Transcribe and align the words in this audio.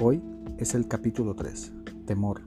Hoy 0.00 0.22
es 0.58 0.74
el 0.74 0.86
capítulo 0.86 1.34
3, 1.34 1.72
temor. 2.04 2.42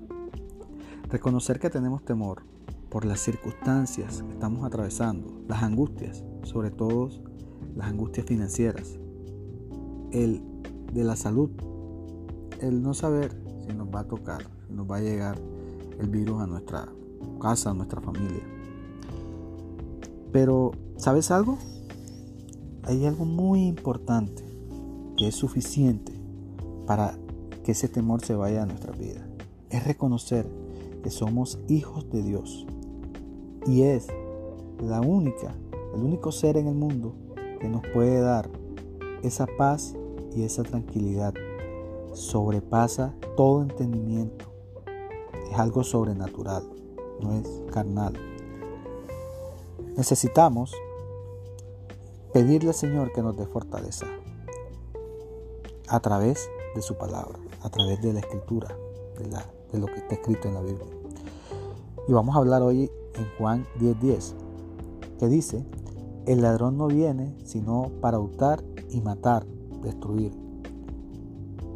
Reconocer 1.09 1.59
que 1.59 1.71
tenemos 1.71 2.05
temor 2.05 2.43
por 2.89 3.05
las 3.05 3.21
circunstancias 3.21 4.21
que 4.21 4.33
estamos 4.33 4.63
atravesando, 4.65 5.41
las 5.47 5.63
angustias, 5.63 6.23
sobre 6.43 6.69
todo 6.69 7.09
las 7.75 7.87
angustias 7.87 8.27
financieras, 8.27 8.99
el 10.11 10.43
de 10.93 11.03
la 11.03 11.15
salud, 11.15 11.49
el 12.61 12.83
no 12.83 12.93
saber 12.93 13.31
si 13.67 13.73
nos 13.73 13.87
va 13.87 14.01
a 14.01 14.07
tocar, 14.07 14.43
si 14.67 14.73
nos 14.73 14.89
va 14.89 14.97
a 14.97 15.01
llegar 15.01 15.39
el 15.99 16.07
virus 16.07 16.39
a 16.39 16.45
nuestra 16.45 16.87
casa, 17.41 17.71
a 17.71 17.73
nuestra 17.73 17.99
familia. 18.01 18.43
Pero, 20.31 20.71
¿sabes 20.97 21.31
algo? 21.31 21.57
Hay 22.83 23.07
algo 23.07 23.25
muy 23.25 23.65
importante 23.65 24.54
que 25.17 25.27
es 25.27 25.35
suficiente 25.35 26.11
para 26.85 27.17
que 27.63 27.71
ese 27.71 27.87
temor 27.87 28.23
se 28.23 28.35
vaya 28.35 28.63
a 28.63 28.65
nuestra 28.65 28.93
vida. 28.93 29.27
Es 29.69 29.85
reconocer 29.85 30.47
que 31.03 31.09
somos 31.09 31.59
hijos 31.67 32.09
de 32.09 32.21
Dios. 32.21 32.65
Y 33.65 33.83
es 33.83 34.07
la 34.79 35.01
única, 35.01 35.55
el 35.95 36.03
único 36.03 36.31
ser 36.31 36.57
en 36.57 36.67
el 36.67 36.75
mundo 36.75 37.15
que 37.59 37.67
nos 37.67 37.81
puede 37.93 38.19
dar 38.19 38.49
esa 39.23 39.47
paz 39.57 39.95
y 40.35 40.43
esa 40.43 40.63
tranquilidad. 40.63 41.33
Sobrepasa 42.13 43.15
todo 43.35 43.63
entendimiento. 43.63 44.45
Es 45.51 45.57
algo 45.57 45.83
sobrenatural, 45.83 46.63
no 47.21 47.33
es 47.33 47.47
carnal. 47.71 48.13
Necesitamos 49.97 50.73
pedirle 52.33 52.69
al 52.69 52.75
Señor 52.75 53.13
que 53.13 53.21
nos 53.21 53.37
dé 53.37 53.45
fortaleza 53.45 54.07
a 55.87 55.99
través 55.99 56.49
de 56.73 56.81
su 56.81 56.95
palabra, 56.95 57.39
a 57.61 57.69
través 57.69 58.01
de 58.01 58.13
la 58.13 58.19
escritura, 58.19 58.75
de, 59.17 59.79
lo 59.79 59.87
que 59.87 59.95
está 59.95 60.15
escrito 60.15 60.47
en 60.47 60.53
la 60.53 60.61
Biblia. 60.61 60.87
Y 62.07 62.13
vamos 62.13 62.35
a 62.35 62.39
hablar 62.39 62.61
hoy 62.61 62.89
en 63.15 63.27
Juan 63.37 63.65
10:10, 63.79 63.99
10, 63.99 64.35
que 65.19 65.27
dice, 65.27 65.65
el 66.25 66.41
ladrón 66.41 66.77
no 66.77 66.87
viene 66.87 67.35
sino 67.43 67.91
para 68.01 68.19
hurtar 68.19 68.63
y 68.89 69.01
matar, 69.01 69.45
destruir. 69.83 70.31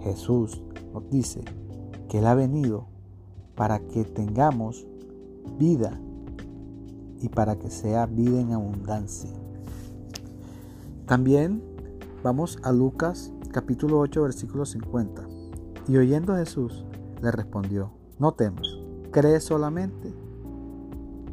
Jesús 0.01 0.61
nos 0.93 1.09
dice 1.09 1.43
que 2.07 2.19
Él 2.19 2.27
ha 2.27 2.35
venido 2.35 2.87
para 3.55 3.79
que 3.79 4.05
tengamos 4.05 4.87
vida 5.57 5.99
y 7.21 7.29
para 7.29 7.57
que 7.57 7.69
sea 7.69 8.05
vida 8.05 8.39
en 8.39 8.53
abundancia. 8.53 9.31
También 11.05 11.61
vamos 12.23 12.59
a 12.63 12.71
Lucas 12.71 13.33
capítulo 13.51 13.99
8 13.99 14.21
versículo 14.23 14.65
50. 14.65 15.27
Y 15.87 15.97
oyendo 15.97 16.35
Jesús 16.35 16.85
le 17.21 17.31
respondió, 17.31 17.91
no 18.19 18.33
temas, 18.33 18.67
cree 19.11 19.39
solamente 19.39 20.13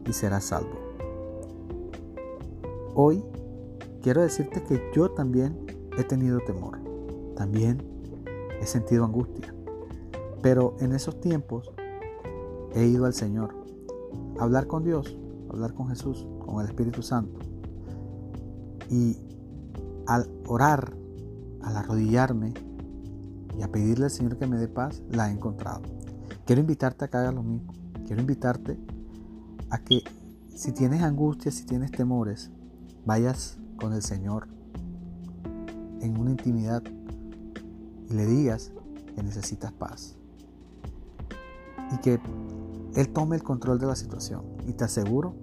y 0.06 0.12
serás 0.12 0.44
salvo. 0.44 0.78
Hoy 2.94 3.22
quiero 4.02 4.22
decirte 4.22 4.62
que 4.62 4.80
yo 4.94 5.10
también 5.10 5.66
he 5.98 6.04
tenido 6.04 6.40
temor, 6.40 6.78
también 7.36 7.82
he 8.60 8.66
sentido 8.66 9.04
angustia, 9.04 9.54
pero 10.42 10.74
en 10.80 10.92
esos 10.92 11.20
tiempos 11.20 11.70
he 12.74 12.86
ido 12.86 13.04
al 13.04 13.12
Señor 13.12 13.54
a 14.38 14.44
hablar 14.44 14.66
con 14.66 14.84
Dios, 14.84 15.18
hablar 15.50 15.74
con 15.74 15.88
Jesús, 15.88 16.26
con 16.44 16.60
el 16.60 16.66
Espíritu 16.66 17.02
Santo. 17.02 17.40
Y 18.88 19.18
al 20.06 20.30
orar, 20.46 20.94
al 21.66 21.76
arrodillarme 21.76 22.54
y 23.58 23.62
a 23.62 23.68
pedirle 23.70 24.04
al 24.04 24.10
Señor 24.10 24.38
que 24.38 24.46
me 24.46 24.56
dé 24.56 24.68
paz, 24.68 25.02
la 25.10 25.28
he 25.28 25.32
encontrado. 25.32 25.82
Quiero 26.44 26.60
invitarte 26.60 27.04
a 27.04 27.08
que 27.08 27.16
hagas 27.16 27.34
lo 27.34 27.42
mismo. 27.42 27.72
Quiero 28.06 28.20
invitarte 28.20 28.78
a 29.70 29.78
que 29.78 30.04
si 30.54 30.72
tienes 30.72 31.02
angustias, 31.02 31.56
si 31.56 31.66
tienes 31.66 31.90
temores, 31.90 32.50
vayas 33.04 33.58
con 33.80 33.92
el 33.92 34.02
Señor 34.02 34.46
en 36.00 36.16
una 36.16 36.30
intimidad 36.30 36.82
y 38.08 38.14
le 38.14 38.26
digas 38.26 38.72
que 39.14 39.22
necesitas 39.24 39.72
paz. 39.72 40.16
Y 41.92 41.98
que 41.98 42.20
Él 42.94 43.08
tome 43.08 43.36
el 43.36 43.42
control 43.42 43.80
de 43.80 43.86
la 43.86 43.96
situación. 43.96 44.42
Y 44.68 44.72
te 44.72 44.84
aseguro 44.84 45.34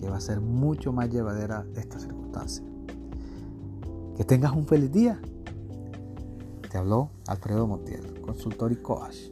que 0.00 0.08
va 0.08 0.18
a 0.18 0.20
ser 0.20 0.40
mucho 0.40 0.92
más 0.92 1.10
llevadera 1.10 1.66
esta 1.74 1.98
circunstancia. 1.98 2.64
Que 4.16 4.24
tengas 4.24 4.52
un 4.52 4.66
feliz 4.66 4.92
día. 4.92 5.20
Te 6.74 6.78
habló 6.78 7.12
Alfredo 7.28 7.68
Montiel, 7.68 8.20
consultor 8.20 8.72
y 8.72 8.82
coach. 8.82 9.30